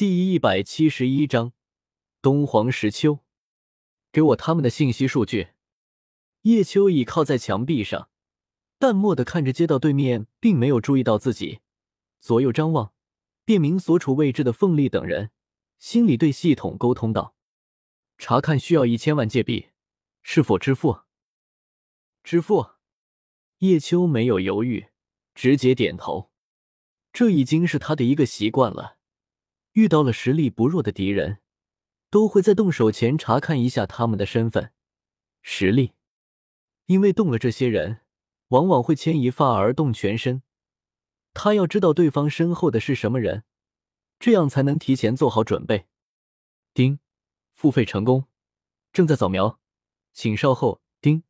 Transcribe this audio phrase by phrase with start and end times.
[0.00, 1.52] 第一百七十一章，
[2.22, 3.18] 东皇石丘，
[4.10, 5.48] 给我他们的信息数据。
[6.40, 8.08] 叶秋倚靠在墙壁上，
[8.78, 11.60] 淡漠的看着街道对面，并没有注意到自己，
[12.18, 12.94] 左右张望，
[13.44, 15.32] 辨明所处位置的凤丽等人，
[15.78, 17.34] 心里对系统沟通道
[18.16, 19.66] ：“查看需要一千万界币，
[20.22, 21.00] 是否支付？”
[22.24, 22.70] 支付。
[23.58, 24.86] 叶秋没有犹豫，
[25.34, 26.30] 直接点头。
[27.12, 28.96] 这已经是他的一个习惯了。
[29.72, 31.38] 遇到了实力不弱的敌人，
[32.10, 34.72] 都会在动手前查看一下他们的身份、
[35.42, 35.92] 实力，
[36.86, 38.00] 因为动了这些人，
[38.48, 40.42] 往往会牵一发而动全身。
[41.32, 43.44] 他要知道对方身后的是什么人，
[44.18, 45.86] 这样才能提前做好准备。
[46.74, 46.98] 丁，
[47.52, 48.26] 付费成功，
[48.92, 49.60] 正在扫描，
[50.12, 50.80] 请稍后。
[51.00, 51.22] 丁，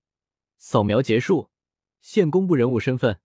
[0.56, 1.50] 扫描结束，
[2.00, 3.20] 现公布人物身份：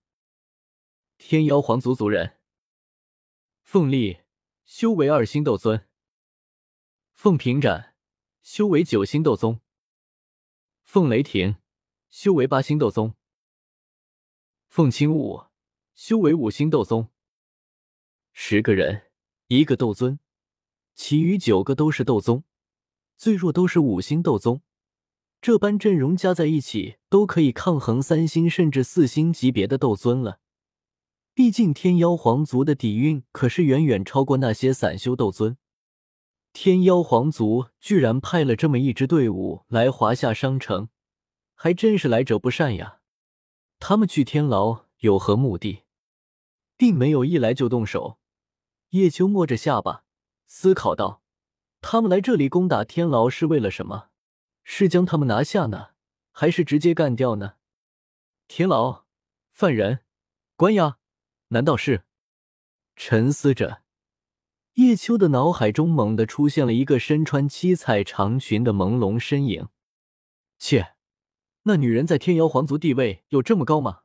[1.16, 2.36] 天妖皇族族人，
[3.62, 4.18] 凤丽。
[4.66, 5.86] 修为二星斗尊，
[7.14, 7.94] 凤平斩；
[8.42, 9.60] 修为九星斗宗，
[10.82, 11.54] 凤雷霆；
[12.10, 13.14] 修为八星斗宗，
[14.66, 15.50] 凤青雾；
[15.94, 17.10] 修为五星斗宗。
[18.32, 19.12] 十个人，
[19.46, 20.18] 一个斗尊，
[20.96, 22.42] 其余九个都是斗宗，
[23.16, 24.62] 最弱都是五星斗宗。
[25.40, 30.40] 这般阵容加在一起，都可以抗衡三星甚至四星级别的斗尊了。
[31.36, 35.58] 毕竟天妖皇族的底蕴可是远远超过那些散修斗尊。
[36.54, 40.88] 天妖皇族居然派了这么一支队伍来华夏商城，
[41.54, 43.00] 还真是来者不善呀！
[43.78, 45.82] 他们去天牢有何目的？
[46.78, 48.18] 并没有一来就动手。
[48.92, 50.04] 叶秋摸着下巴
[50.46, 51.20] 思考道
[51.82, 54.08] ：“他们来这里攻打天牢是为了什么？
[54.64, 55.88] 是将他们拿下呢，
[56.30, 57.56] 还是直接干掉呢？”
[58.48, 59.04] 天牢，
[59.52, 60.00] 犯人，
[60.56, 60.96] 关押。
[61.48, 62.04] 难道是？
[62.96, 63.82] 沉思着，
[64.74, 69.68] 叶秋的脑海中猛地出现了一个身穿七彩长裙的朦胧身影。
[70.58, 70.94] 切，
[71.64, 74.02] 那女人在天瑶皇族地位有这么高吗？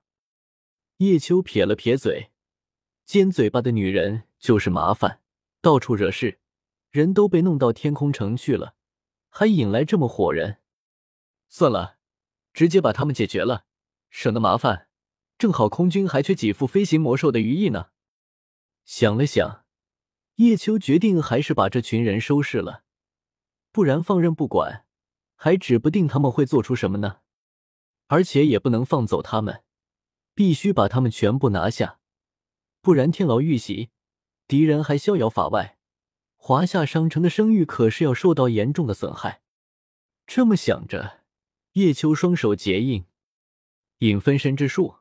[0.98, 2.32] 叶秋撇了撇嘴，
[3.06, 5.22] 尖嘴巴的女人就是麻烦，
[5.62, 6.40] 到处惹事，
[6.90, 8.76] 人都被弄到天空城去了，
[9.30, 10.58] 还引来这么伙人。
[11.48, 11.98] 算了，
[12.54, 13.66] 直接把他们解决了，
[14.10, 14.90] 省得麻烦。
[15.42, 17.88] 正好空军还缺几副飞行魔兽的羽翼呢。
[18.86, 19.66] 想了想，
[20.36, 22.84] 叶秋决定还是把这群人收拾了，
[23.72, 24.86] 不然放任不管，
[25.34, 27.22] 还指不定他们会做出什么呢。
[28.06, 29.64] 而且也不能放走他们，
[30.36, 31.98] 必须把他们全部拿下，
[32.80, 33.90] 不然天牢遇袭，
[34.46, 35.80] 敌人还逍遥法外，
[36.36, 39.42] 华夏商城的声誉可是要受到严重的损害。
[40.28, 41.24] 这么想着，
[41.72, 43.06] 叶秋双手结印，
[44.02, 44.98] 引分身之术。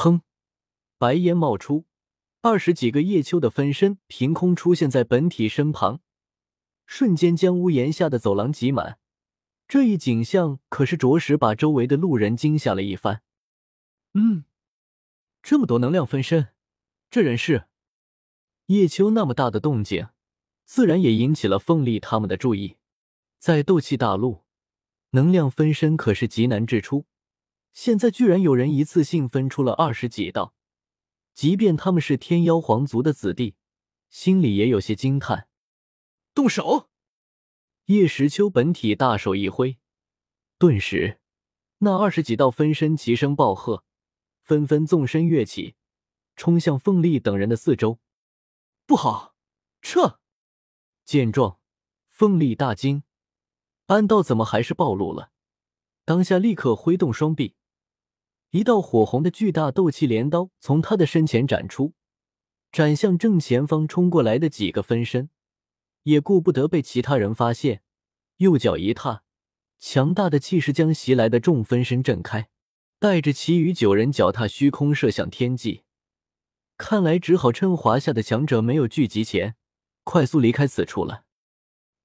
[0.00, 0.22] 砰！
[0.96, 1.84] 白烟冒出，
[2.40, 6.00] 二十几个叶秋的分身凭空出现在本体身旁，
[6.86, 8.98] 瞬间将屋檐下的走廊挤满。
[9.68, 13.20] 这一景象可是着实把周围的路人惊吓了一番。
[14.14, 14.46] 嗯，
[15.42, 16.48] 这么多能量分身，
[17.10, 17.66] 这人是
[18.68, 19.10] 叶秋？
[19.10, 20.08] 那么大的动静，
[20.64, 22.78] 自然也引起了凤丽他们的注意。
[23.38, 24.44] 在斗气大陆，
[25.10, 27.04] 能量分身可是极难制出。
[27.72, 30.54] 现在居然有人一次性分出了二十几道，
[31.32, 33.54] 即便他们是天妖皇族的子弟，
[34.08, 35.48] 心里也有些惊叹。
[36.34, 36.88] 动手！
[37.86, 39.78] 叶时秋本体大手一挥，
[40.58, 41.20] 顿时
[41.78, 43.84] 那二十几道分身齐声暴喝，
[44.42, 45.74] 纷纷纵身跃起，
[46.36, 47.98] 冲向凤丽等人的四周。
[48.86, 49.34] 不好，
[49.80, 50.20] 撤！
[51.04, 51.58] 见状，
[52.08, 53.02] 凤丽大惊，
[53.86, 55.32] 暗道怎么还是暴露了？
[56.04, 57.56] 当下立刻挥动双臂。
[58.50, 61.94] 一道火红的巨大斗气镰刀从他的身前斩出，
[62.72, 65.30] 斩向正前方冲过来的几个分身，
[66.02, 67.82] 也顾不得被其他人发现，
[68.38, 69.22] 右脚一踏，
[69.78, 72.48] 强大的气势将袭来的众分身震开，
[72.98, 75.84] 带着其余九人脚踏虚空射向天际。
[76.76, 79.54] 看来只好趁华夏的强者没有聚集前，
[80.02, 81.24] 快速离开此处了。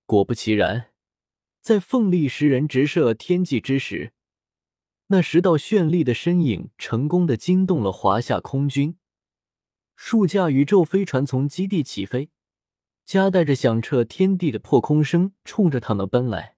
[0.06, 0.92] 果不其然，
[1.62, 4.12] 在凤力十人直射天际之时。
[5.08, 8.98] 那十道绚丽的身影成功的惊动了华夏空军，
[9.96, 12.32] 数架宇宙飞船从基地起飞，
[13.06, 16.58] 夹带着响彻天地的破空声，冲着他们奔来。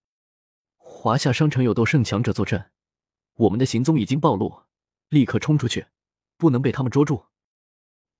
[0.77, 2.71] 华夏商城有斗圣强者坐镇，
[3.33, 4.63] 我们的行踪已经暴露，
[5.09, 5.87] 立刻冲出去，
[6.37, 7.25] 不能被他们捉住。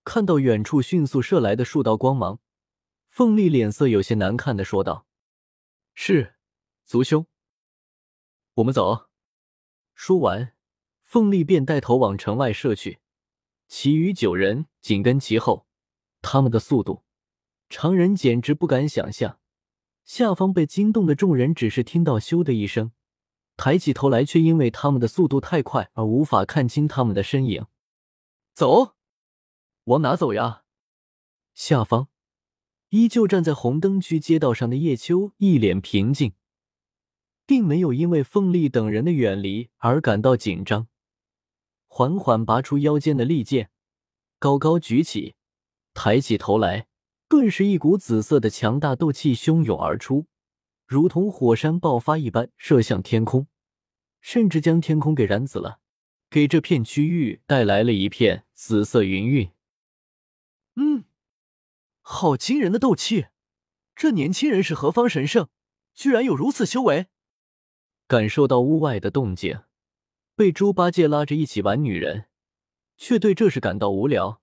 [0.04, 2.42] 看到远处迅速射来的数道光芒，
[3.10, 5.08] 凤丽脸色有些难看的说道
[5.96, 6.36] ：“是，
[6.84, 7.26] 族兄，
[8.56, 9.07] 我们走。”
[9.98, 10.54] 说完，
[11.04, 13.00] 凤丽便带头往城外射去，
[13.68, 15.66] 其余九人紧跟其后。
[16.22, 17.04] 他们的速度
[17.68, 19.40] 常人简直不敢想象。
[20.06, 22.92] 下方被惊动的众人只是听到“咻”的一声，
[23.58, 27.66] 抬起头来，却因为他们的速度太快而无法看清他们的身影。
[28.54, 28.94] 走，
[29.86, 30.64] 往哪走呀？
[31.56, 32.10] 下方
[32.90, 36.34] 依旧站在红灯区街道上的叶秋一脸平静，
[37.48, 40.88] 并没有因为凤丽等人的远离而感到紧张，
[41.88, 43.72] 缓缓拔出腰间的利剑，
[44.38, 45.36] 高高举起，
[45.94, 46.88] 抬起头来。
[47.30, 50.28] 顿时，一股紫色的强大斗气汹涌而出，
[50.86, 53.48] 如同火山爆发一般，射向天空，
[54.22, 55.80] 甚至将天空给燃紫了，
[56.30, 59.52] 给这片区域带来了一片紫色云韵。
[60.76, 61.06] 嗯，
[62.02, 63.28] 好惊人的斗气！
[63.96, 65.50] 这年轻人是何方神圣？
[65.94, 67.08] 居然有如此修为！
[68.08, 69.60] 感受到屋外的动静，
[70.34, 72.28] 被猪八戒拉着一起玩女人，
[72.96, 74.42] 却对这事感到无聊。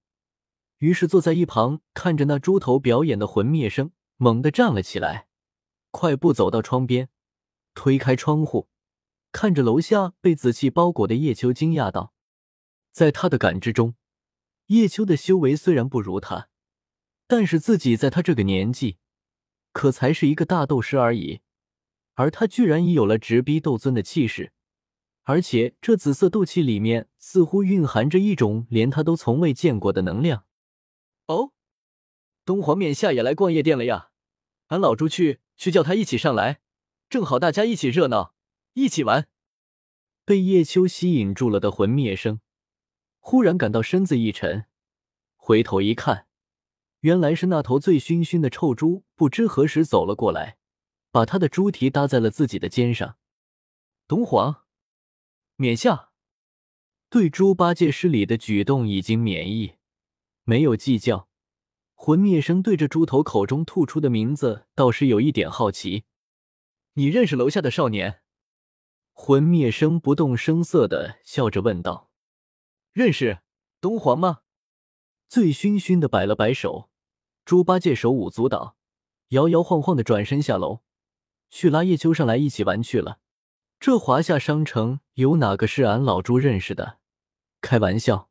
[0.79, 5.29] 于是坐在一旁看着那猪头表演的魂灭声，猛地站了起来，
[5.91, 7.09] 快步走到窗边，
[7.73, 8.69] 推开窗户，
[9.33, 12.13] 看着楼下被紫气包裹的叶秋，惊讶道
[12.93, 13.95] ：“在他的感知中，
[14.67, 16.51] 叶秋的修为虽然不如他，
[17.27, 18.99] 但是自己在他这个年纪，
[19.73, 21.41] 可才是一个大斗师而已，
[22.15, 24.53] 而他居然已有了直逼斗尊的气势，
[25.23, 30.45] 而且这紫色斗气里面似乎蕴含着一种连他都从未见过的能量。”
[31.27, 31.53] 哦，
[32.45, 34.11] 东皇冕下也来逛夜店了呀！
[34.69, 36.61] 俺老朱去去叫他一起上来，
[37.09, 38.35] 正好大家一起热闹，
[38.75, 39.29] 一起玩。
[40.25, 42.41] 被叶秋吸引住了的魂灭生，
[43.19, 44.67] 忽然感到身子一沉，
[45.37, 46.27] 回头一看，
[47.01, 50.57] 原来是那头醉醺醺的臭猪，不知何时走了过来，
[51.15, 53.19] 把他的猪蹄搭在了自己的肩上。
[54.09, 54.65] 东皇
[55.55, 56.11] 冕下
[57.09, 59.75] 对猪八戒失礼的举动已经免疫。
[60.43, 61.29] 没有计较，
[61.95, 66.03] 魂灭生对着猪头口中吐出的名字倒是有一点好奇。
[66.95, 68.23] 你认识楼下的少年？
[69.13, 72.11] 魂灭生不动声色的笑着问道。
[72.93, 73.39] 认识，
[73.81, 74.41] 东皇吗？
[75.29, 76.91] 醉醺醺的摆了摆手。
[77.45, 78.77] 猪八戒手舞足蹈，
[79.29, 80.81] 摇摇晃晃的转身下楼，
[81.57, 83.21] 去拉叶秋上来一起玩去了。
[83.79, 86.99] 这华夏商城有哪个是俺老猪认识的？
[87.61, 88.29] 开玩笑。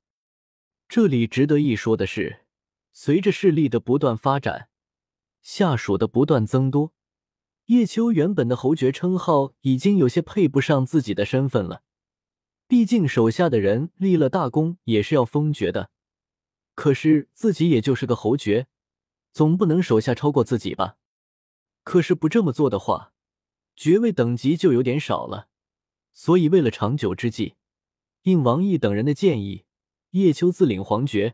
[0.90, 2.42] 这里值得一说的是，
[2.92, 4.68] 随着势力的不断发展，
[5.42, 6.92] 下属的不断增多，
[7.68, 11.84] 叶秋原本的侯爵称号已经有些配不上自己的身份了。
[12.68, 15.92] 毕竟手下的人立了大功也是要封爵的，
[16.76, 18.68] 可是自己也就是个侯爵，
[19.32, 20.98] 总不能手下超过自己吧？
[21.86, 23.13] 可是不这么做的话，
[23.76, 25.50] 爵位等级就有点少了。
[26.14, 27.56] 所以为了长久之计，
[28.24, 29.66] 应王毅等人的建议。
[30.12, 31.34] 叶秋自领皇爵，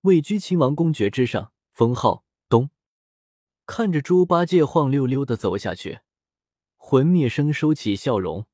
[0.00, 2.70] 位居亲王公爵之上，封号东。
[3.66, 6.00] 看着猪八戒晃溜溜的走下去，
[6.76, 8.46] 魂灭生收起笑容，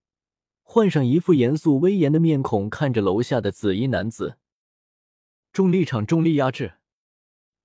[0.63, 4.39] 换上一副严肃威严的面孔，看着楼下的紫衣男子。
[5.53, 6.75] 重力场，重力压制，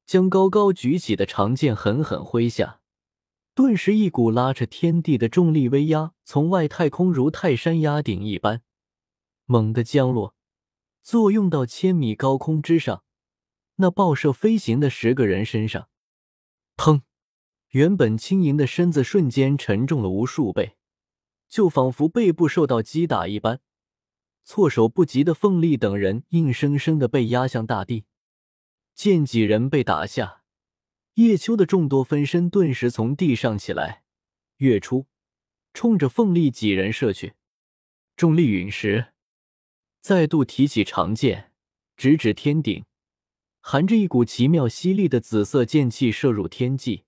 [0.06, 2.82] 将高高举起的长剑狠狠挥下，
[3.56, 8.62] 顿时一股拉扯天地的重力威压从外太空如泰山压顶一般，
[9.46, 10.36] 猛地降落。
[11.02, 13.06] 作用到千米高空之上，
[13.76, 15.88] 那爆射飞行的十个人身上，
[16.76, 17.04] 砰！
[17.70, 20.76] 原本轻盈的身子瞬间沉重了无数倍，
[21.48, 23.62] 就仿佛背部受到击打一般。
[24.44, 28.04] 措手不及的凤丽等人硬生生的被压向大地。
[28.94, 30.44] 见几人被打下，
[31.16, 34.04] 叶秋的众多分身顿时从地上起来，
[34.58, 35.08] 跃出，
[35.74, 37.36] 冲着凤丽几人射去。
[38.18, 39.14] 重力陨石。
[40.02, 41.54] 再度提起长剑，
[41.96, 42.84] 直指天顶，
[43.62, 47.06] 含着一股奇妙犀利的紫色剑气射入天际。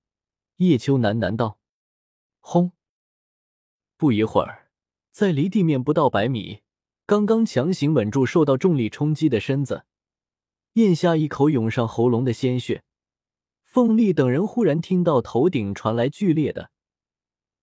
[0.57, 1.59] 叶秋喃喃道
[2.39, 2.71] ：“轰！”
[3.97, 4.71] 不一会儿，
[5.11, 6.61] 在离地面不到百米，
[7.05, 9.85] 刚刚强行稳住受到重力冲击的身子，
[10.73, 12.83] 咽下一口涌上喉咙的鲜血。
[13.67, 16.71] 凤丽等人忽然听到头顶传来剧烈的、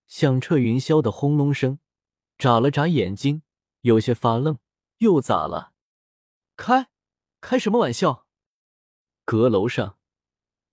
[0.07, 1.79] 响彻云霄的轰隆声，
[2.37, 3.43] 眨了眨眼睛，
[3.81, 4.59] 有些发愣。
[4.99, 5.73] 又咋了？
[6.57, 6.89] 开，
[7.41, 8.27] 开什么玩笑？
[9.25, 9.99] 阁楼上，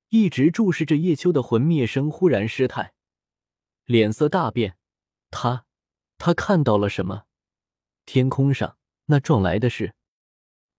[0.10, 2.94] 一直注视着叶秋的魂灭生忽然失态，
[3.86, 4.78] 脸色大变。
[5.32, 5.66] 他，
[6.18, 7.24] 他看到了什么？
[8.06, 9.96] 天空上那撞来的是……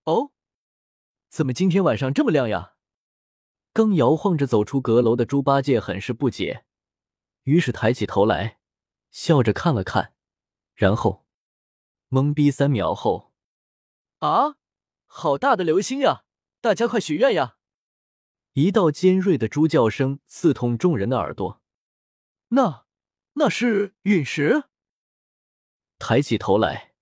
[0.04, 0.30] 哦，
[1.28, 2.74] 怎么今天晚上这么亮呀？
[3.72, 6.66] 刚摇晃着走出阁楼的猪八戒很是不解，
[7.44, 8.58] 于是抬起头来，
[9.10, 10.12] 笑着看了看，
[10.74, 11.24] 然后
[12.10, 13.32] 懵逼三秒后。
[14.18, 14.56] 啊，
[15.06, 16.24] 好大的流星呀！
[16.60, 17.56] 大家快许愿呀！
[18.52, 21.62] 一道尖锐的猪叫声刺痛众人的耳朵。
[22.48, 22.84] 那，
[23.32, 24.64] 那是陨石。
[25.98, 26.92] 抬起头来，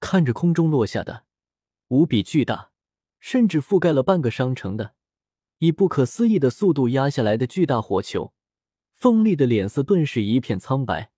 [0.00, 1.26] 看着空中落下的
[1.88, 2.72] 无比巨大，
[3.20, 4.94] 甚至覆盖了半个商城的，
[5.58, 8.32] 以不可思议的速度压下来的巨大火球，
[8.94, 11.10] 凤丽的脸色顿时一片苍白。